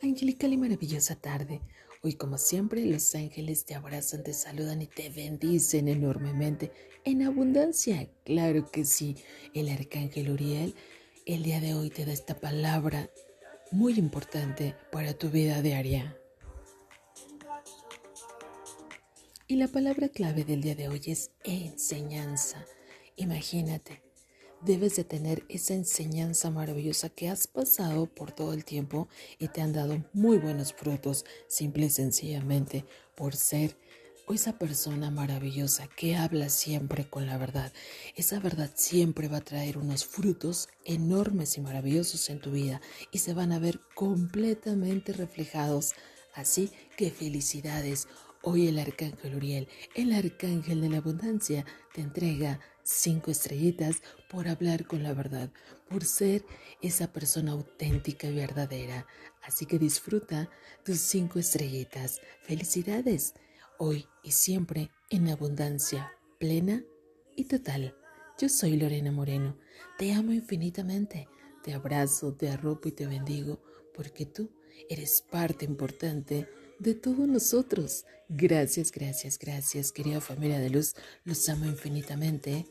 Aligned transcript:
Angelical 0.00 0.52
y 0.52 0.56
maravillosa 0.56 1.16
tarde. 1.16 1.60
Hoy 2.02 2.14
como 2.14 2.38
siempre 2.38 2.84
los 2.84 3.14
ángeles 3.16 3.64
te 3.64 3.74
abrazan, 3.74 4.22
te 4.22 4.32
saludan 4.32 4.80
y 4.82 4.86
te 4.86 5.10
bendicen 5.10 5.88
enormemente. 5.88 6.70
En 7.04 7.22
abundancia, 7.22 8.08
claro 8.24 8.70
que 8.70 8.84
sí. 8.84 9.16
El 9.54 9.68
arcángel 9.68 10.30
Uriel 10.30 10.74
el 11.26 11.42
día 11.42 11.60
de 11.60 11.74
hoy 11.74 11.90
te 11.90 12.06
da 12.06 12.12
esta 12.12 12.40
palabra 12.40 13.10
muy 13.70 13.98
importante 13.98 14.74
para 14.90 15.12
tu 15.12 15.28
vida 15.28 15.60
diaria. 15.60 16.16
Y 19.46 19.56
la 19.56 19.68
palabra 19.68 20.08
clave 20.08 20.44
del 20.44 20.62
día 20.62 20.74
de 20.74 20.88
hoy 20.88 21.02
es 21.06 21.32
enseñanza. 21.44 22.64
Imagínate, 23.16 24.07
debes 24.62 24.96
de 24.96 25.04
tener 25.04 25.44
esa 25.48 25.74
enseñanza 25.74 26.50
maravillosa 26.50 27.08
que 27.08 27.28
has 27.28 27.46
pasado 27.46 28.06
por 28.06 28.32
todo 28.32 28.52
el 28.52 28.64
tiempo 28.64 29.08
y 29.38 29.48
te 29.48 29.60
han 29.60 29.72
dado 29.72 30.04
muy 30.12 30.38
buenos 30.38 30.72
frutos, 30.72 31.24
simple 31.48 31.86
y 31.86 31.90
sencillamente 31.90 32.84
por 33.14 33.36
ser 33.36 33.76
esa 34.34 34.58
persona 34.58 35.10
maravillosa 35.10 35.88
que 35.88 36.16
habla 36.16 36.48
siempre 36.48 37.08
con 37.08 37.26
la 37.26 37.38
verdad. 37.38 37.72
Esa 38.14 38.40
verdad 38.40 38.70
siempre 38.74 39.28
va 39.28 39.38
a 39.38 39.44
traer 39.44 39.78
unos 39.78 40.04
frutos 40.04 40.68
enormes 40.84 41.56
y 41.56 41.60
maravillosos 41.60 42.28
en 42.30 42.40
tu 42.40 42.50
vida 42.50 42.80
y 43.10 43.18
se 43.18 43.34
van 43.34 43.52
a 43.52 43.58
ver 43.58 43.80
completamente 43.94 45.12
reflejados. 45.12 45.94
Así 46.34 46.70
que 46.96 47.10
felicidades. 47.10 48.06
Hoy 48.42 48.68
el 48.68 48.78
arcángel 48.78 49.34
Uriel, 49.34 49.68
el 49.96 50.12
arcángel 50.12 50.80
de 50.80 50.88
la 50.88 50.98
abundancia, 50.98 51.66
te 51.92 52.02
entrega 52.02 52.60
cinco 52.88 53.30
estrellitas 53.30 53.96
por 54.30 54.48
hablar 54.48 54.86
con 54.86 55.02
la 55.02 55.12
verdad, 55.12 55.50
por 55.90 56.04
ser 56.04 56.44
esa 56.80 57.12
persona 57.12 57.52
auténtica 57.52 58.26
y 58.28 58.34
verdadera. 58.34 59.06
Así 59.42 59.66
que 59.66 59.78
disfruta 59.78 60.48
tus 60.84 60.98
cinco 60.98 61.38
estrellitas. 61.38 62.20
Felicidades, 62.42 63.34
hoy 63.78 64.06
y 64.22 64.32
siempre 64.32 64.90
en 65.10 65.28
abundancia, 65.28 66.12
plena 66.38 66.82
y 67.36 67.44
total. 67.44 67.94
Yo 68.40 68.48
soy 68.48 68.76
Lorena 68.76 69.12
Moreno. 69.12 69.58
Te 69.98 70.12
amo 70.14 70.32
infinitamente. 70.32 71.28
Te 71.62 71.74
abrazo, 71.74 72.32
te 72.34 72.48
arropo 72.48 72.88
y 72.88 72.92
te 72.92 73.06
bendigo 73.06 73.60
porque 73.94 74.24
tú 74.24 74.50
eres 74.88 75.22
parte 75.22 75.64
importante 75.64 76.48
de 76.78 76.94
todos 76.94 77.28
nosotros. 77.28 78.06
Gracias, 78.28 78.92
gracias, 78.92 79.38
gracias, 79.38 79.92
querida 79.92 80.20
familia 80.20 80.58
de 80.58 80.70
luz. 80.70 80.94
Los 81.24 81.48
amo 81.48 81.66
infinitamente. 81.66 82.66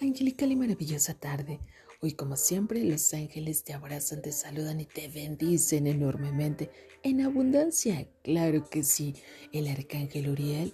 Angelical 0.00 0.50
y 0.50 0.56
maravillosa 0.56 1.12
tarde. 1.12 1.60
Hoy 2.00 2.12
como 2.12 2.36
siempre 2.36 2.82
los 2.84 3.12
ángeles 3.12 3.64
te 3.64 3.74
abrazan, 3.74 4.22
te 4.22 4.32
saludan 4.32 4.80
y 4.80 4.86
te 4.86 5.08
bendicen 5.08 5.86
enormemente. 5.86 6.70
En 7.02 7.20
abundancia, 7.20 8.08
claro 8.22 8.70
que 8.70 8.82
sí. 8.82 9.14
El 9.52 9.68
arcángel 9.68 10.30
Uriel 10.30 10.72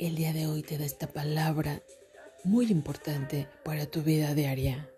el 0.00 0.16
día 0.16 0.32
de 0.32 0.48
hoy 0.48 0.62
te 0.62 0.76
da 0.76 0.84
esta 0.84 1.06
palabra 1.06 1.84
muy 2.42 2.66
importante 2.66 3.48
para 3.64 3.86
tu 3.86 4.02
vida 4.02 4.34
diaria. 4.34 4.90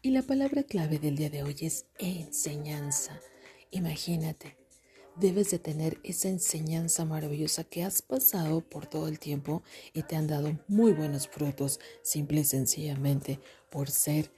Y 0.00 0.10
la 0.10 0.22
palabra 0.22 0.62
clave 0.62 0.98
del 0.98 1.16
día 1.16 1.28
de 1.28 1.42
hoy 1.42 1.56
es 1.60 1.84
enseñanza. 1.98 3.20
Imagínate 3.72 4.56
debes 5.18 5.50
de 5.50 5.58
tener 5.58 5.98
esa 6.02 6.28
enseñanza 6.28 7.04
maravillosa 7.04 7.64
que 7.64 7.84
has 7.84 8.02
pasado 8.02 8.60
por 8.60 8.86
todo 8.86 9.08
el 9.08 9.18
tiempo 9.18 9.62
y 9.92 10.02
te 10.02 10.16
han 10.16 10.26
dado 10.26 10.58
muy 10.68 10.92
buenos 10.92 11.28
frutos, 11.28 11.80
simple 12.02 12.40
y 12.40 12.44
sencillamente 12.44 13.40
por 13.70 13.90
ser 13.90 14.30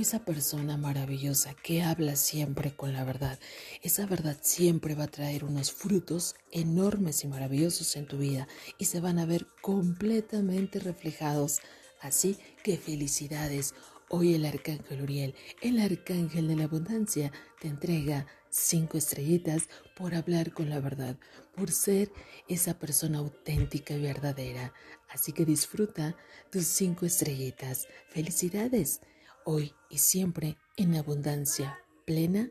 esa 0.00 0.24
persona 0.24 0.76
maravillosa 0.76 1.54
que 1.54 1.82
habla 1.82 2.16
siempre 2.16 2.74
con 2.74 2.92
la 2.92 3.04
verdad. 3.04 3.38
Esa 3.82 4.06
verdad 4.06 4.36
siempre 4.40 4.94
va 4.94 5.04
a 5.04 5.10
traer 5.10 5.44
unos 5.44 5.72
frutos 5.72 6.36
enormes 6.52 7.24
y 7.24 7.28
maravillosos 7.28 7.96
en 7.96 8.06
tu 8.06 8.18
vida 8.18 8.48
y 8.78 8.84
se 8.84 9.00
van 9.00 9.18
a 9.18 9.26
ver 9.26 9.46
completamente 9.60 10.78
reflejados. 10.78 11.60
Así 12.00 12.38
que 12.62 12.76
felicidades. 12.76 13.74
Hoy 14.10 14.34
el 14.34 14.46
arcángel 14.46 15.02
Uriel, 15.02 15.34
el 15.60 15.78
arcángel 15.80 16.48
de 16.48 16.56
la 16.56 16.64
abundancia, 16.64 17.30
te 17.60 17.68
entrega 17.68 18.26
cinco 18.50 18.98
estrellitas 18.98 19.68
por 19.96 20.14
hablar 20.14 20.52
con 20.52 20.70
la 20.70 20.80
verdad, 20.80 21.16
por 21.54 21.70
ser 21.70 22.10
esa 22.48 22.78
persona 22.78 23.18
auténtica 23.18 23.94
y 23.94 24.02
verdadera. 24.02 24.72
Así 25.08 25.32
que 25.32 25.44
disfruta 25.44 26.16
tus 26.50 26.66
cinco 26.66 27.06
estrellitas. 27.06 27.88
Felicidades, 28.10 29.00
hoy 29.44 29.74
y 29.90 29.98
siempre 29.98 30.58
en 30.76 30.94
abundancia, 30.94 31.78
plena 32.04 32.50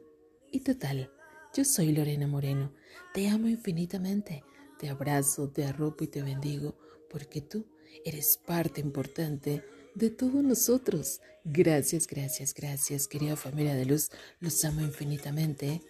y 0.52 0.62
total. 0.62 1.12
Yo 1.54 1.64
soy 1.66 1.92
Lorena 1.92 2.28
Moreno. 2.28 2.74
Te 3.14 3.30
amo 3.30 3.48
infinitamente. 3.48 4.44
Te 4.78 4.90
abrazo, 4.90 5.50
te 5.50 5.66
arropo 5.66 6.04
y 6.04 6.08
te 6.08 6.22
bendigo 6.22 6.78
porque 7.10 7.42
tú 7.42 7.66
eres 8.06 8.38
parte 8.38 8.82
importante 8.82 9.64
de 9.98 10.10
todos 10.12 10.44
nosotros. 10.44 11.22
Gracias, 11.44 12.08
gracias, 12.08 12.54
gracias, 12.54 13.08
querida 13.08 13.36
familia 13.36 13.74
de 13.76 13.86
luz. 13.86 14.10
Los 14.40 14.64
amo 14.64 14.82
infinitamente. 14.82 15.82